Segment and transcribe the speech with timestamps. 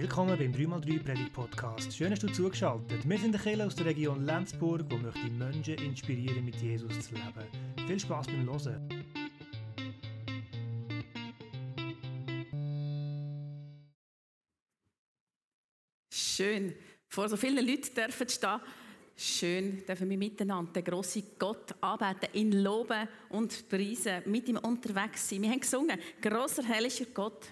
[0.00, 1.94] Willkommen beim 3x3 Predigt Podcast.
[1.94, 3.06] Schön, dass du zugeschaltet.
[3.06, 7.14] Wir sind der Kirche aus der Region Lenzburg, wo möchte Menschen inspirieren, mit Jesus zu
[7.16, 7.86] leben.
[7.86, 8.88] Viel Spaß beim Hören.
[16.10, 16.74] Schön,
[17.06, 18.60] vor so vielen Leuten dürfen stehen.
[19.14, 25.28] Schön, dürfen wir miteinander den grossen Gott anbeten, ihn loben und preisen, mit ihm unterwegs
[25.28, 25.42] sein.
[25.42, 27.50] Wir haben gesungen, grosser, herrlicher Gott,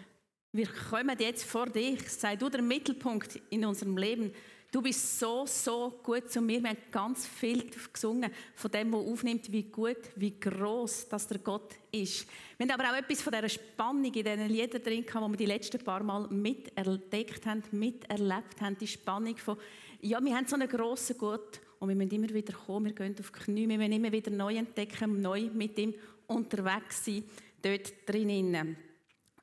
[0.58, 2.02] wir kommen jetzt vor dich.
[2.10, 4.32] Sei du der Mittelpunkt in unserem Leben.
[4.72, 6.60] Du bist so, so gut zu mir.
[6.60, 11.38] Wir haben ganz viel gesungen von dem, was aufnimmt, wie gut, wie groß, dass der
[11.38, 12.26] Gott ist.
[12.56, 15.46] Wir haben aber auch etwas von dieser Spannung in diesen Liedern drin, die wir die
[15.46, 18.76] letzten paar Mal mitentdeckt haben, miterlebt haben.
[18.78, 19.58] Die Spannung von,
[20.00, 23.14] ja, wir haben so einen grossen Gott und wir müssen immer wieder kommen, wir gehen
[23.20, 25.94] auf die Knie, wir müssen immer wieder neu entdecken, neu mit ihm
[26.26, 27.22] unterwegs sein,
[27.62, 28.87] dort drinnen.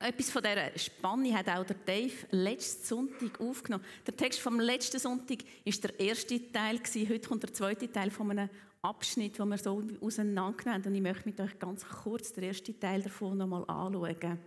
[0.06, 3.84] Etwas von dieser Spanne hat auch der Dave letzten Sonntag aufgenommen.
[4.06, 6.78] Der Text vom letzten Sonntag ist der erste Teil.
[6.78, 8.48] Heute kommt der zweite Teil von einem
[8.82, 10.88] Abschnitt, den wir so auseinandergenommen haben.
[10.88, 14.38] Und ich möchte mit euch ganz kurz den ersten Teil davon nochmal anschauen.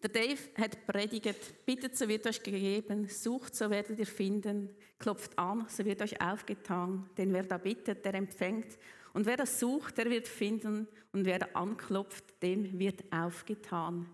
[0.00, 4.68] Der Dave hat predigt, bittet, so wird euch gegeben, sucht, so werdet ihr finden,
[5.00, 8.78] klopft an, so wird euch aufgetan, denn wer da bittet, der empfängt
[9.18, 10.86] und wer das sucht, der wird finden.
[11.10, 14.06] Und wer anklopft, dem wird aufgetan.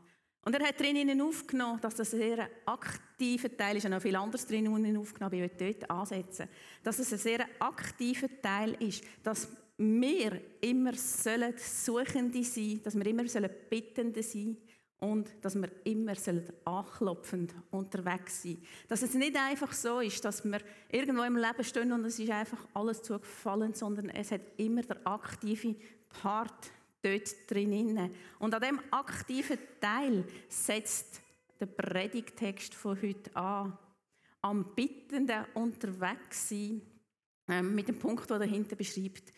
[0.46, 3.84] Und er hat drinnen aufgenommen, dass das ein sehr aktiver Teil ist.
[3.84, 6.48] Er hat noch viel anderes drinnen aufgenommen, aber ich will dort ansetzen.
[6.82, 9.46] Dass es ein sehr aktiver Teil ist, dass
[9.76, 14.56] wir immer sollen Suchende sein, dass wir immer sollen Bittende sein
[15.04, 16.14] und dass wir immer
[16.64, 18.56] anklopfend unterwegs sein
[18.88, 22.30] Dass es nicht einfach so ist, dass wir irgendwo im Leben stehen und es ist
[22.30, 25.76] einfach alles zugefallen, sondern es hat immer der aktive
[26.08, 26.70] Part
[27.02, 28.10] dort drin.
[28.38, 31.20] Und an dem aktiven Teil setzt
[31.60, 33.76] der Predigtext von heute an.
[34.40, 36.80] Am Bittenden unterwegs sein,
[37.48, 39.32] ähm, mit dem Punkt, der dahinter beschreibt,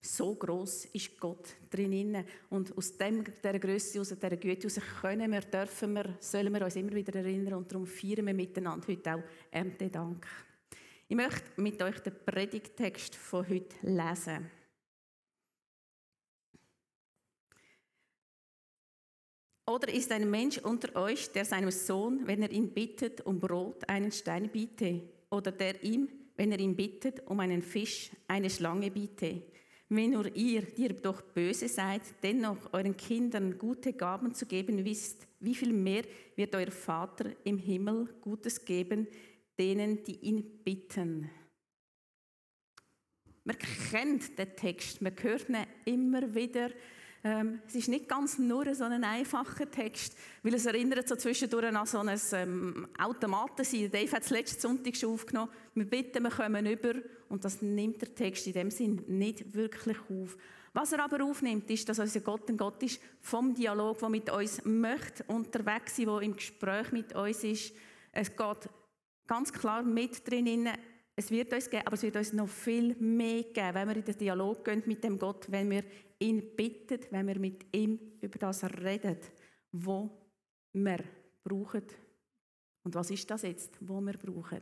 [0.00, 2.24] so groß ist Gott drinnen.
[2.50, 6.64] Und aus dem, dieser Größe, aus dieser Güte heraus können wir, dürfen wir, sollen wir
[6.64, 10.26] uns immer wieder erinnern und darum feiern wir miteinander heute auch Erntedank.
[11.08, 14.50] Ich möchte mit euch den Predigtext von heute lesen.
[19.68, 23.86] Oder ist ein Mensch unter euch, der seinem Sohn, wenn er ihn bittet, um Brot
[23.86, 25.02] einen Stein biete?
[25.30, 29.42] Oder der ihm, wenn er ihn bittet, um einen Fisch eine Schlange biete?
[29.90, 34.84] Wenn nur ihr, die ihr doch böse seid, dennoch euren Kindern gute Gaben zu geben
[34.84, 36.04] wisst, wie viel mehr
[36.36, 39.06] wird euer Vater im Himmel Gutes geben,
[39.58, 41.30] denen, die ihn bitten.
[43.44, 43.56] Man
[43.90, 46.70] kennt den Text, man hört ihn immer wieder
[47.24, 51.66] ähm, es ist nicht ganz nur so ein einfacher Text, weil es erinnert so zwischendurch
[51.66, 55.50] an so ein ähm, Automaten Dave hat es letzten Sonntag schon aufgenommen.
[55.74, 56.94] Wir bitten, wir kommen über
[57.28, 60.36] und das nimmt der Text in dem Sinn nicht wirklich auf.
[60.72, 64.30] Was er aber aufnimmt, ist, dass unser Gott ein Gott ist vom Dialog, der mit
[64.30, 67.72] uns möchte, unterwegs sein, der im Gespräch mit uns ist.
[68.12, 68.68] Es geht
[69.26, 70.68] ganz klar mit drin
[71.18, 74.04] es wird uns geben, aber es wird uns noch viel mehr geben, wenn wir in
[74.04, 75.82] den Dialog gehen mit dem Gott, wenn wir
[76.20, 79.18] ihn bitten, wenn wir mit ihm über das reden,
[79.72, 80.08] wo
[80.72, 80.98] wir
[81.42, 81.82] brauchen.
[82.84, 84.60] Und was ist das jetzt, wo wir brauchen?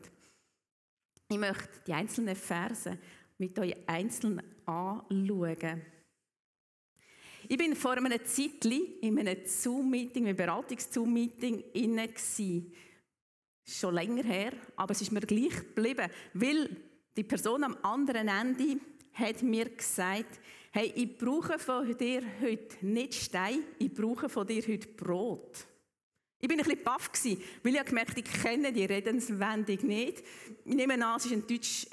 [1.28, 2.98] Ich möchte die einzelnen Verse
[3.36, 5.82] mit euch einzeln anschauen.
[7.48, 12.14] Ich bin vor einem Zeitchen in einem Zoom-Meeting, einem Beratungs-Zoom-Meeting inne
[13.66, 16.76] schon länger her, aber es ist mir gleich geblieben, weil
[17.16, 18.80] die Person am anderen Ende
[19.14, 20.40] hat mir gesagt,
[20.70, 25.66] hey, ich brauche von dir heute nicht Stein, ich brauche von dir heute Brot.
[26.38, 27.10] Ich bin ein bisschen baff
[27.62, 30.22] weil ich gemerkt ich kenne die Redenswendung nicht.
[30.64, 31.86] Ich nehme an, es war ein Deutsch,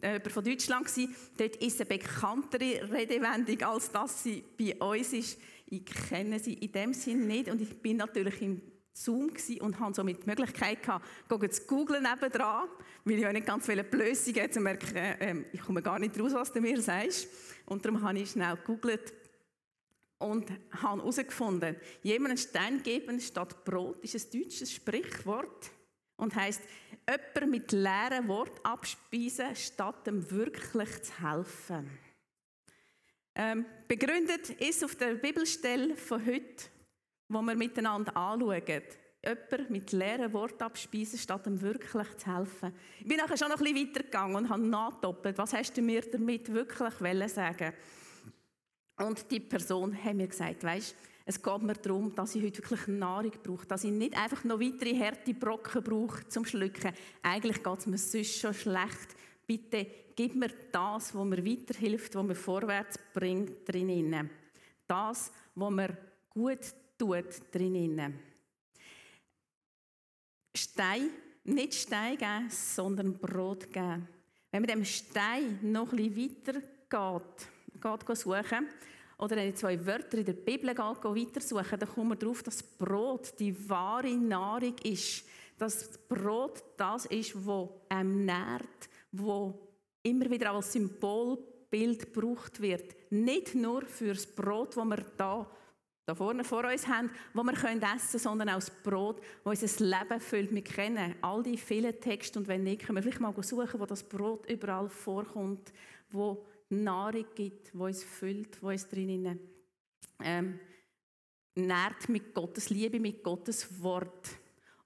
[0.00, 0.90] äh, von Deutschland.
[1.36, 5.38] Dort ist eine bekanntere Redewendung, als dass sie bei uns ist.
[5.66, 8.60] Ich kenne sie in dem Sinn nicht und ich bin natürlich im
[8.96, 12.68] Zoom und hatte somit die Möglichkeit gehabt, zu googlen nebendran,
[13.04, 16.32] weil ich auch nicht ganz viele Blößungen zu merken, äh, ich komme gar nicht raus,
[16.32, 17.28] was du mir sagst.
[17.66, 19.12] Und darum habe ich schnell gegoogelt
[20.18, 20.48] und
[20.82, 25.70] habe herausgefunden, jemandem Stein geben statt Brot ist ein deutsches Sprichwort
[26.16, 26.62] und heißt
[27.06, 31.90] jemand mit leeren Wort abspeisen, statt ihm wirklich zu helfen.
[33.34, 36.66] Ähm, begründet ist auf der Bibelstelle von heute
[37.28, 38.62] wo wir miteinander anschauen.
[39.24, 42.74] Jemand mit leeren Worten abspeisen, statt ihm wirklich zu helfen.
[43.00, 45.38] Ich bin nachher schon noch ein bisschen weitergegangen und habe nachgedoppelt.
[45.38, 47.72] Was hast du mir damit wirklich sagen
[48.98, 50.94] Und die Person hat mir gesagt, weißt,
[51.26, 54.60] Es geht mir darum, dass ich heute wirklich Nahrung brauche, dass ich nicht einfach noch
[54.60, 56.92] weitere harte Brocken brauche zum Schlucken.
[57.22, 59.16] Eigentlich geht es mir sonst schon schlecht.
[59.46, 64.28] Bitte gib mir das, was mir weiterhilft, was mir vorwärts bringt drinnen.
[64.86, 65.96] Das, was mir
[66.28, 68.18] gut tut drinnen.
[70.56, 71.10] Stein,
[71.44, 74.08] nicht Stein geben, sondern Brot geben.
[74.50, 78.68] Wenn man dem Stein noch bisschen weiter geht, geht suchen,
[79.18, 82.62] oder wenn ich zwei Wörter in der Bibel geht, weitersuchen, dann kommen wir darauf, dass
[82.62, 85.24] Brot die wahre Nahrung ist.
[85.56, 89.68] Dass Brot das ist, was einem nährt, wo
[90.02, 92.94] immer wieder als Symbolbild gebraucht wird.
[93.10, 95.50] Nicht nur für das Brot, das wir da,
[96.06, 99.84] da vorne vor uns haben, das wir essen können, sondern auch das Brot, das unser
[99.84, 100.54] Leben füllt.
[100.54, 103.86] Wir kennen all die vielen Texte und wenn nicht, können wir vielleicht mal suchen, wo
[103.86, 105.72] das Brot überall vorkommt,
[106.10, 109.38] wo Nahrung gibt, wo uns füllt, wo uns drinnen
[110.22, 110.58] ähm,
[111.54, 114.30] nährt mit Gottes Liebe, mit Gottes Wort.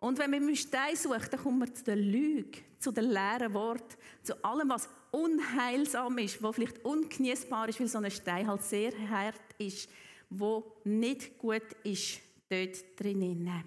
[0.01, 3.53] Und wenn mit dem Stein sucht, dann kommt man zu der Lüge, zu den leeren
[3.55, 8.63] Wort, zu allem, was unheilsam ist, was vielleicht ungenießbar ist, weil so ein Stein halt
[8.63, 9.89] sehr hart ist,
[10.31, 13.65] wo nicht gut ist dort drinnen.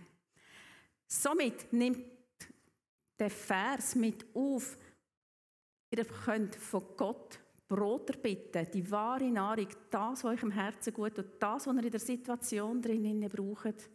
[1.07, 2.05] Somit nimmt
[3.19, 4.77] der Vers mit auf,
[5.91, 11.15] ihr könnt von Gott Brot erbitten, die wahre Nahrung, das, was euch im Herzen gut
[11.15, 13.89] tut, das, was ihr in der Situation drinnen braucht.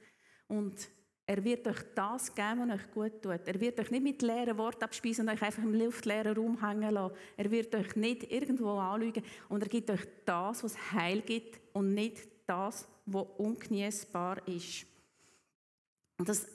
[0.49, 0.89] Und
[1.27, 3.47] er wird euch das geben, was euch gut tut.
[3.47, 6.95] Er wird euch nicht mit leeren Worten abspeisen und euch einfach im luftleeren Raum hängen
[6.95, 7.17] lassen.
[7.37, 11.93] Er wird euch nicht irgendwo anlügen und er gibt euch das, was Heil gibt und
[11.93, 14.87] nicht das, was ungenießbar ist.
[16.19, 16.47] Und das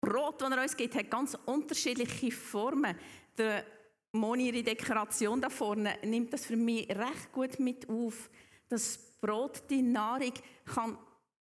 [0.00, 2.96] Brot, das er uns gibt, hat ganz unterschiedliche Formen.
[3.36, 3.64] Der
[4.12, 8.30] Moni, ihre Dekoration da vorne, nimmt das für mich recht gut mit auf.
[8.68, 10.32] Das Brot, die Nahrung,
[10.64, 10.98] kann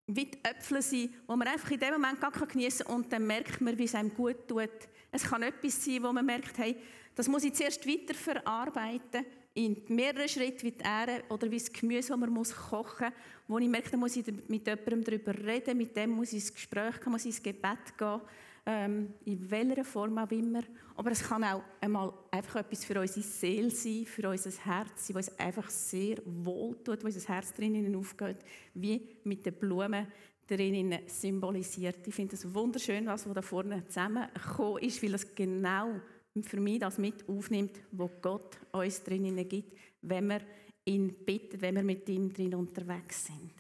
[0.07, 3.27] wie die Äpfel sein, die man einfach in dem Moment gar geniessen kann und dann
[3.27, 4.71] merkt man, wie es einem gut tut.
[5.11, 6.77] Es kann etwas sein, wo man merkt, hey,
[7.15, 9.25] das muss ich zuerst weiter verarbeiten,
[9.55, 13.13] in mehreren Schritten wie die Ähre oder wie das Gemüse, das man muss kochen muss,
[13.47, 16.55] wo ich merke, da muss ich mit jemandem darüber reden, mit dem muss ich ins
[16.55, 18.21] Gespräch gehen, muss ich ins Gebet gehen,
[18.67, 20.63] ähm, in welcher Form auch immer.
[20.97, 25.17] Aber es kann auch einmal einfach etwas für unsere Seele sein, für unser Herz sein,
[25.17, 28.39] was einfach sehr wohl tut, wo unser Herz drinnen aufgeht,
[28.75, 30.09] wie mit den Blumen
[30.47, 32.07] drinnen symbolisiert.
[32.07, 36.01] Ich finde es wunderschön, was da vorne zusammengekommen ist, weil es genau
[36.43, 40.41] für mich das mit aufnimmt, was Gott uns drinnen gibt, wenn wir
[40.85, 43.53] ihn bitten, wenn wir mit ihm drin unterwegs sind.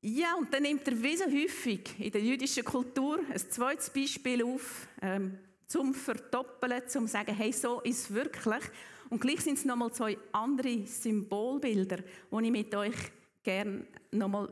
[0.00, 4.42] Ja, und dann nimmt er wie so häufig in der jüdischen Kultur ein zweites Beispiel
[4.42, 5.38] auf, ähm,
[5.68, 8.62] zum Verdoppeln, zum zu sagen, hey, so ist es wirklich.
[9.10, 12.96] Und gleich sind es nochmal zwei andere Symbolbilder, die ich mit euch
[13.44, 14.48] gerne nochmal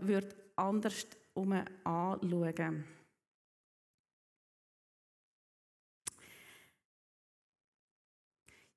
[0.54, 2.84] anders anschauen würde.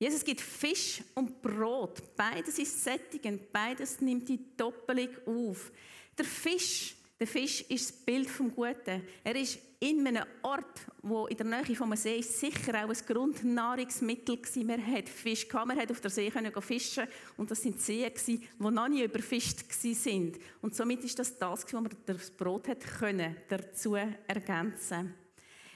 [0.04, 2.14] Jesus gibt Fisch und Brot.
[2.18, 5.72] Beides ist sättigend, beides nimmt die Doppelung auf.
[6.18, 9.02] Der Fisch, der Fisch ist das Bild vom Guten.
[9.24, 12.98] Er ist in einem Ort, wo in der Nähe vom See ist, sicher auch ein
[13.08, 14.64] Grundnahrungsmittel war.
[14.66, 17.08] Man hat Fisch gehabt, man hat auf der See können fischen
[17.38, 20.38] und das sind Seen die noch nie überfischt sind.
[20.62, 25.14] Und somit ist das das, was man das Brot hat können dazu ergänzen.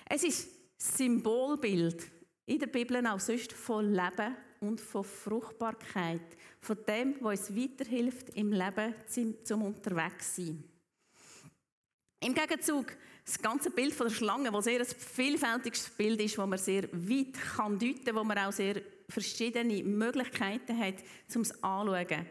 [0.10, 2.17] Es ist Symbolbild
[2.48, 6.22] in der Bibel auch sonst von Leben und von Fruchtbarkeit,
[6.62, 8.96] von dem, was uns weiterhilft im Leben
[9.44, 10.64] zum Unterwegssein.
[12.22, 16.48] Im Gegenzug das ganze Bild von der Schlange, das sehr ein vielfältiges Bild ist, das
[16.48, 20.96] man sehr weit kann deuten kann, wo man auch sehr verschiedene Möglichkeiten hat,
[21.36, 22.26] um es anzuschauen.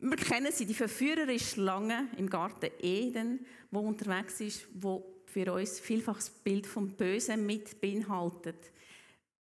[0.00, 5.80] Wir kennen sie, die verführerische Schlange im Garten Eden, wo unterwegs ist, wo für uns
[5.80, 8.70] vielfach das Bild vom Bösen mit beinhaltet.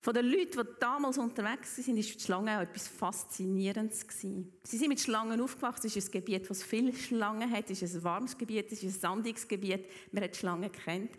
[0.07, 4.05] Von den Leuten, die damals unterwegs waren, war die Schlange auch etwas Faszinierendes.
[4.21, 5.87] Sie sind mit Schlangen aufgewachsen.
[5.87, 7.69] Es ist ein Gebiet, das viele Schlangen hat.
[7.69, 9.83] Es ist ein warmes Gebiet, es ist ein sandiges Gebiet.
[10.13, 11.11] Man hat Schlangen kennt.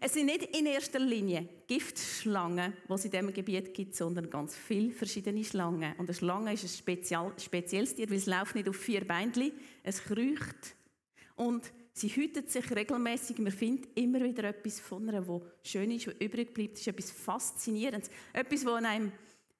[0.00, 4.56] Es sind nicht in erster Linie Giftschlangen, die es in diesem Gebiet gibt, sondern ganz
[4.56, 5.92] viele verschiedene Schlangen.
[5.98, 9.52] Und eine Schlange ist ein speziell, spezielles Tier, weil es läuft nicht auf vier Beinchen.
[9.84, 10.74] Es kriecht
[11.36, 13.38] und Sie hütet sich regelmäßig.
[13.38, 16.74] Man findet immer wieder etwas von ihr, was schön ist, was übrig bleibt.
[16.74, 18.10] Das ist etwas Faszinierendes.
[18.32, 19.12] Etwas, das einem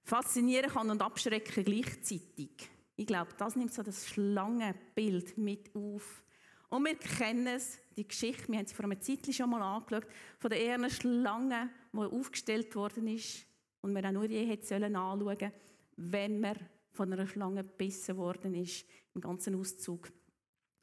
[0.05, 2.71] faszinieren kann und abschrecken gleichzeitig.
[2.97, 6.23] Ich glaube, das nimmt so das Schlangenbild mit auf.
[6.69, 10.07] Und wir kennen es, die Geschichte, wir haben sie vor einer Zeit schon mal angeschaut,
[10.39, 13.45] von der ersten Schlange, die aufgestellt worden ist
[13.83, 15.53] und wir auch nur je hätte sollen anschauen
[15.97, 16.57] wenn man
[16.93, 20.11] von einer Schlange gebissen worden ist, im ganzen Auszug.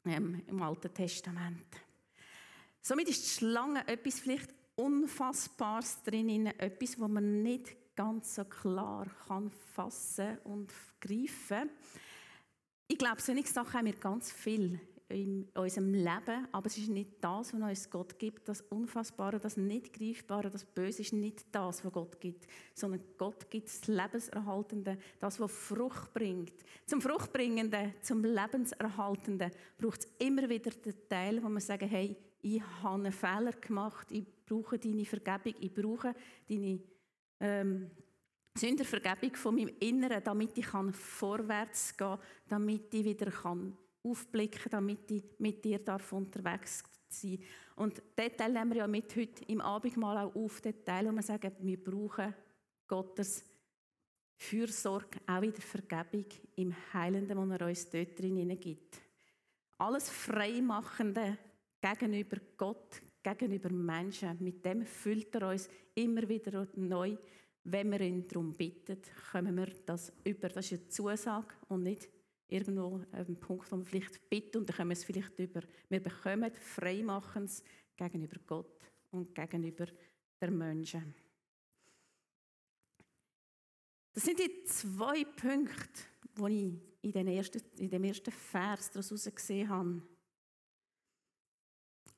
[0.04, 1.66] Ähm, im Alten Testament.
[2.80, 9.06] Somit ist die Schlange etwas vielleicht Unfassbares drin, etwas, wo man nicht ganz so klar
[9.26, 11.68] kann fassen und greifen.
[12.88, 17.10] Ich glaube, solche Sachen haben wir ganz viel in unserem Leben, aber es ist nicht
[17.20, 21.84] das, was uns Gott gibt, das Unfassbare, das nicht Greifbare, das Böse ist nicht das,
[21.84, 26.52] was Gott gibt, sondern Gott gibt das Lebenserhaltende, das, was Frucht bringt.
[26.86, 32.62] Zum Fruchtbringenden, zum Lebenserhaltenden braucht es immer wieder den Teil, wo man sagen, hey, ich
[32.82, 36.14] habe einen Fehler gemacht, ich brauche deine Vergebung, ich brauche
[36.48, 36.80] deine
[37.40, 37.90] ähm,
[38.56, 44.70] Sündervergebung von meinem Inneren, damit ich kann vorwärts gehen kann, damit ich wieder kann aufblicken
[44.70, 47.38] damit ich mit dir darf unterwegs sein
[47.76, 51.12] Und diesen Teil nehmen wir ja mit heute im Abendmahl auch auf, den Teil, wo
[51.12, 52.34] wir sagen, wir brauchen
[52.86, 53.44] Gottes
[54.36, 56.24] Fürsorge, auch in der Vergebung,
[56.56, 59.00] im Heilenden, wo er uns dort drin gibt.
[59.78, 61.36] Alles Freimachende
[61.80, 67.16] gegenüber Gott, gegenüber Menschen, mit dem füllt er uns immer wieder neu.
[67.64, 68.98] Wenn wir ihn darum bitten,
[69.30, 70.48] kommen wir das über.
[70.48, 72.08] Das ist eine Zusage und nicht
[72.50, 75.62] irgendwo ein Punkt, wo wir vielleicht bitten und dann kommen wir es vielleicht über.
[75.88, 77.62] Wir bekommen Freimachens
[77.96, 79.86] gegenüber Gott und gegenüber
[80.40, 81.14] der Menschen.
[84.12, 86.02] Das sind die zwei Punkte,
[86.36, 90.02] die ich in, den ersten, in dem ersten Vers daraus gesehen habe.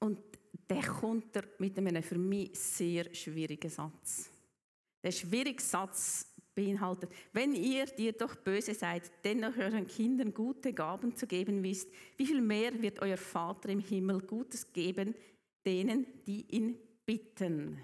[0.01, 0.21] Und
[0.69, 4.31] der kommt mit einem für mich sehr schwierigen Satz.
[5.03, 7.11] Der schwierige Satz beinhaltet.
[7.33, 11.91] Wenn ihr, die ihr doch böse seid, dennoch euren Kindern gute Gaben zu geben wisst,
[12.17, 15.15] wie viel mehr wird euer Vater im Himmel Gutes geben
[15.65, 17.79] denen, die ihn bitten?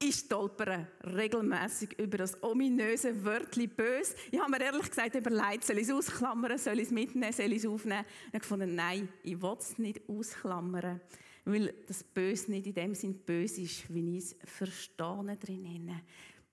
[0.00, 4.14] Ich stolpere regelmäßig über das ominöse Wörtchen bös.
[4.30, 7.52] Ich habe mir ehrlich gesagt überlegt, soll ich es ausklammern, soll ich es mitnehmen, soll
[7.52, 8.04] ich es aufnehmen?
[8.28, 11.00] Ich habe gefunden, nein, ich will es nicht ausklammern
[11.48, 16.02] weil das Böse nicht in dem Sinn böse ist, wie ich es verstehe drinnen.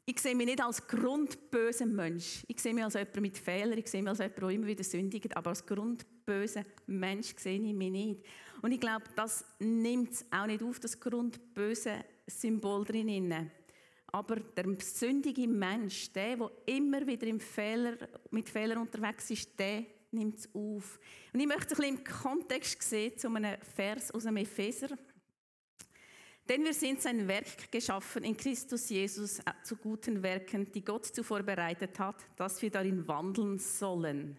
[0.05, 2.43] Ich sehe mich nicht als grundböser Mensch.
[2.47, 4.83] Ich sehe mich als jemand mit Fehlern, ich sehe mich als jemand, der immer wieder
[4.83, 8.21] sündigt, aber als grundböser Mensch sehe ich mich nicht.
[8.61, 13.51] Und ich glaube, das nimmt es auch nicht auf, das grundböse Symbol drinnen.
[14.07, 17.97] Aber der sündige Mensch, der, der immer wieder im Fehler,
[18.31, 19.83] mit Fehlern unterwegs ist, der
[20.15, 20.99] nimmt es auf.
[21.33, 24.97] Und ich möchte ein bisschen im Kontext sehen zu einem Vers aus dem Epheser.
[26.47, 31.07] Denn wir sind sein Werk geschaffen in Christus Jesus äh, zu guten Werken, die Gott
[31.07, 34.37] zuvor bereitet hat, dass wir darin wandeln sollen.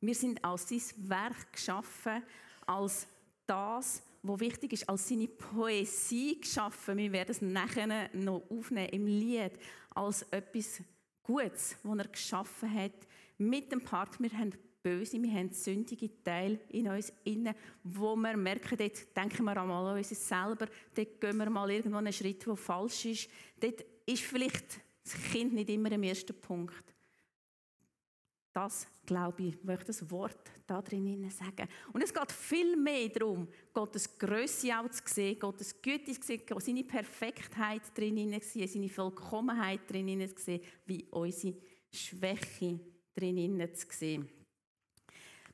[0.00, 2.22] Wir sind aus diesem Werk geschaffen,
[2.66, 3.06] als
[3.46, 6.98] das, was wichtig ist, als seine Poesie geschaffen.
[6.98, 9.52] Wir werden es nachher noch aufnehmen im Lied,
[9.94, 10.82] als etwas
[11.22, 13.06] Gutes, was er geschaffen hat.
[13.38, 14.52] Mit dem Part, wir haben
[14.86, 19.84] Böse, wir haben sündige Teile in uns inne, wo wir merken, dort denken wir einmal
[19.84, 23.28] an uns selber, dort gehen wir mal irgendwo einen Schritt, der falsch ist.
[23.58, 26.94] Dort ist vielleicht das Kind nicht immer im ersten Punkt.
[28.52, 31.68] Das, glaube ich, möchte das Wort da drin sagen.
[31.92, 36.42] Und es geht viel mehr darum, Gottes Größe auch zu sehen, Gottes Güte zu sehen,
[36.58, 41.56] seine Perfektheit drin zu sehen, seine Vollkommenheit drin zu sehen, wie unsere
[41.90, 42.78] Schwäche
[43.16, 44.35] drin zu sehen.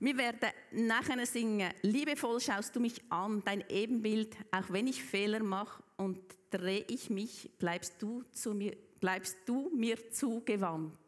[0.05, 5.45] Wir werden nachher singen, liebevoll schaust du mich an, dein Ebenbild, auch wenn ich Fehler
[5.45, 6.19] mache und
[6.51, 10.99] drehe ich mich, bleibst du, zu mir, bleibst du mir zugewandt.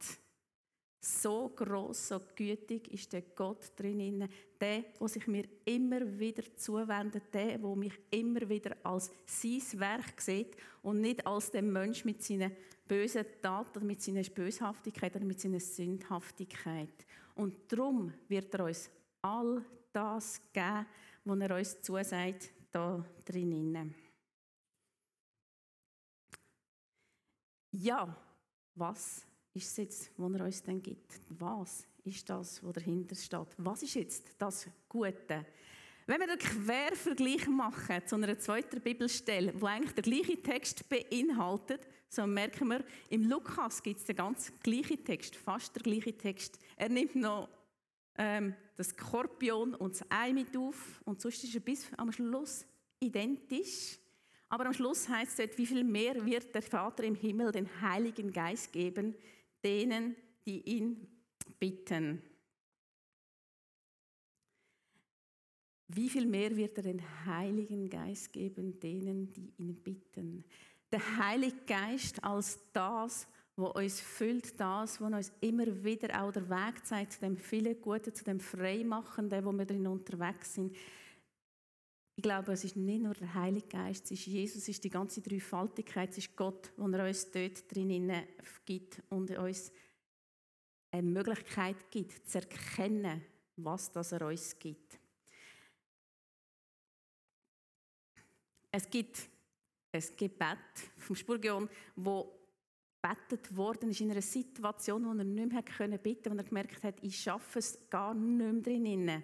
[1.01, 4.29] So groß, so gütig ist der Gott drin,
[4.61, 10.21] der, der sich mir immer wieder zuwendet, der, der mich immer wieder als sein Werk
[10.21, 12.53] sieht und nicht als der Mensch mit seinen
[12.87, 17.05] bösen Taten, mit seiner Böshaftigkeit oder mit seiner Sündhaftigkeit.
[17.35, 18.91] Und darum wird er uns
[19.23, 20.87] all das geben,
[21.25, 23.95] was er uns zusagt, da drinnen.
[27.71, 28.17] Ja,
[28.75, 31.21] was ist es jetzt, was er uns dann gibt?
[31.31, 33.49] Was ist das, was dahinter steht?
[33.59, 35.47] Was ist jetzt das Gute?
[36.07, 41.81] Wenn wir einen Quervergleich machen zu einer zweiten Bibelstelle, wo eigentlich der gleiche Text beinhaltet,
[42.11, 46.59] so merken wir, im Lukas gibt es den ganz gleichen Text, fast der gleiche Text.
[46.77, 47.49] Er nimmt noch
[48.19, 52.67] ähm, das Skorpion und das Ei mit auf und sonst ist er bis am Schluss
[53.01, 53.99] identisch.
[54.51, 57.69] Aber am Schluss heißt es dort, wie viel mehr wird der Vater im Himmel den
[57.81, 59.15] Heiligen Geist geben,
[59.65, 61.09] denen, die ihn
[61.59, 62.23] bitten.
[65.97, 70.45] Wie viel mehr wird er den Heiligen Geist geben, denen, die ihn bitten?
[70.91, 76.51] Der Heilige Geist als das, wo uns füllt, das, wo uns immer wieder auch der
[76.51, 80.75] Weg zeigt zu dem vielen Guten, zu dem Freimachenden, wo wir drin unterwegs sind.
[82.17, 84.91] Ich glaube, es ist nicht nur der Heilige Geist, es ist Jesus, es ist die
[84.91, 88.13] ganze Dreifaltigkeit, es ist Gott, der uns dort drin
[88.65, 89.71] gibt und uns
[90.91, 93.23] eine Möglichkeit gibt, zu erkennen,
[93.57, 95.04] was das er uns gibt.
[98.77, 99.29] Es gibt
[99.93, 100.59] ein Gebet
[100.97, 102.41] vom Spurgeon, wo
[103.01, 105.63] betet worden ist in einer Situation, wo er nicht mehr
[105.99, 109.23] bitten konnte, wo er gemerkt hat, ich schaffe es gar nicht mehr drinnen.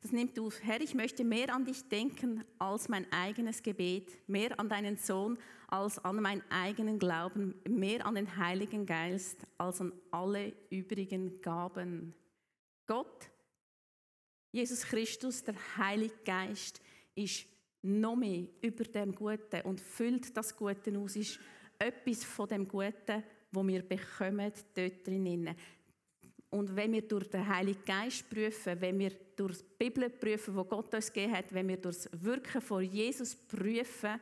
[0.00, 4.58] Das nimmt auf, Herr, ich möchte mehr an dich denken als mein eigenes Gebet, mehr
[4.58, 5.36] an deinen Sohn
[5.68, 12.14] als an meinen eigenen Glauben, mehr an den Heiligen Geist als an alle übrigen Gaben.
[12.86, 13.28] Gott,
[14.52, 16.80] Jesus Christus, der Heilige Geist,
[17.14, 17.46] ist
[17.86, 21.38] noch mehr über dem Guten und füllt das Gute aus, ist
[21.78, 25.54] etwas von dem Guten, wo wir bekommen dort drinnen.
[26.50, 30.64] Und wenn wir durch den Heiligen Geist prüfen, wenn wir durch die Bibel prüfen, wo
[30.64, 34.20] Gott uns gegeben hat, wenn wir durch das Wirken von Jesus prüfen,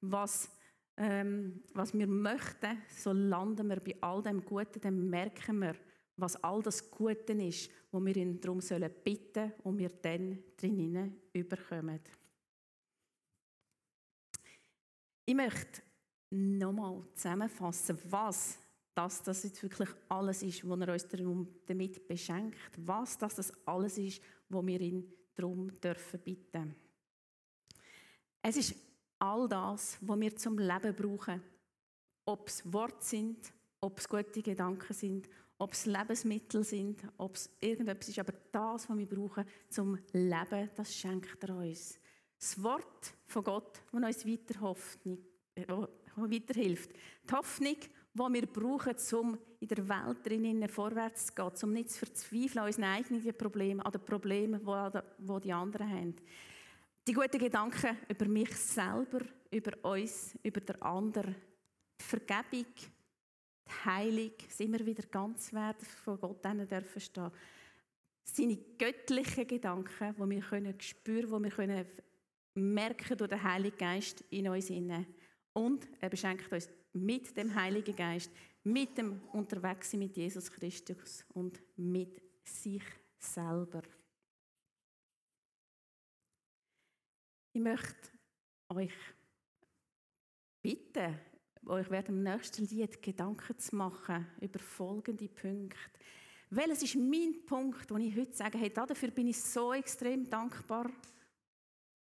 [0.00, 0.50] was,
[0.96, 5.76] ähm, was wir möchten, so landen wir bei all dem Guten, dann merken wir,
[6.16, 11.16] was all das Gute ist, wo wir ihn darum sollen bitten und wir dann drinnen
[11.32, 12.00] überkommen.
[15.26, 15.82] Ich möchte
[16.30, 18.58] nochmal zusammenfassen, was
[18.96, 21.06] dass das jetzt wirklich alles ist, was er uns
[21.66, 22.56] damit beschenkt.
[22.78, 26.74] Was dass das alles ist, wo wir ihn darum dürfen bitten.
[28.40, 28.74] Es ist
[29.18, 31.42] all das, was wir zum Leben brauchen.
[32.24, 35.28] Ob es Worte sind, ob es gute Gedanken sind,
[35.58, 38.18] ob es Lebensmittel sind, ob es irgendetwas ist.
[38.18, 41.98] Aber das, was wir brauchen zum Leben, das schenkt er uns.
[42.38, 44.76] Das Wort von Gott, das uns weiter
[46.16, 46.90] weiterhilft.
[47.28, 51.90] Die Hoffnung, die wir brauchen, um in der Welt drinnen vorwärts zu gehen, um nicht
[51.90, 56.16] zu verzweifeln an unseren eigenen Problemen, an den Problemen, die die anderen haben.
[57.06, 61.36] Die guten Gedanken über mich selber, über uns, über den anderen.
[62.00, 67.30] Die Vergebung, die Heilung, dass immer wieder ganz werden von Gott dürfen stehen.
[68.24, 71.86] Seine göttlichen Gedanken, die wir können spüren können, die wir können
[72.56, 74.70] merken durch den Heiligen Geist in uns.
[75.52, 78.30] Und er beschenkt uns mit dem Heiligen Geist,
[78.64, 82.82] mit dem Unterwegssein mit Jesus Christus und mit sich
[83.18, 83.82] selber.
[87.52, 88.10] Ich möchte
[88.68, 88.92] euch
[90.60, 91.18] bitten,
[91.66, 95.78] euch während dem nächsten Lied Gedanken zu machen über folgende Punkte.
[96.50, 100.90] Welches ist mein Punkt, wo ich heute sage, hey, dafür bin ich so extrem dankbar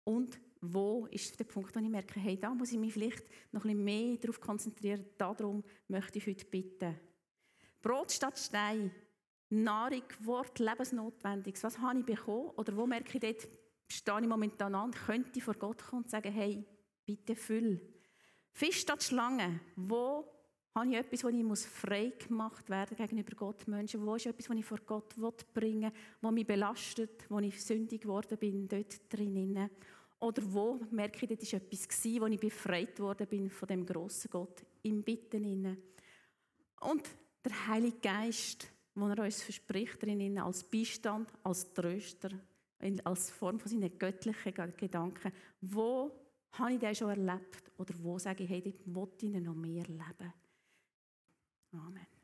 [0.03, 3.65] und wo ist der Punkt, wo ich merke, hey, da muss ich mich vielleicht noch
[3.65, 5.05] ein bisschen mehr darauf konzentrieren.
[5.17, 6.99] Darum möchte ich heute bitten.
[7.81, 8.91] Brot statt Stein,
[9.49, 11.63] Nahrung, Wort, Lebensnotwendiges.
[11.63, 12.51] Was habe ich bekommen?
[12.57, 13.49] Oder wo merke ich dort,
[13.87, 16.63] stehe ich momentan an, könnte ich vor Gott kommen und sagen, hey,
[17.05, 17.81] bitte füll.
[18.51, 19.59] Fisch statt Schlange.
[19.75, 20.31] Wo
[20.73, 24.05] habe ich etwas, wo ich muss frei gemacht werden gegenüber Gott, Menschen?
[24.05, 28.01] Wo ist etwas, was ich vor Gott bringen will, was mich belastet, wo ich sündig
[28.01, 29.69] geworden bin, dort drinnen?
[30.19, 34.29] Oder wo merke ich, das war etwas, wo ich befreit worden bin von dem grossen
[34.31, 35.43] Gott im Bitten.
[35.43, 35.77] Inne.
[36.81, 37.09] Und
[37.43, 42.29] der Heilige Geist, wo er uns verspricht, drin als Beistand, als Tröster,
[43.03, 45.31] als Form von seinen göttlichen Gedanken.
[45.59, 46.11] Wo
[46.53, 47.71] habe ich das schon erlebt?
[47.77, 50.33] Oder wo sage ich, hey, dort will ich noch mehr leben?
[51.73, 52.20] Amen.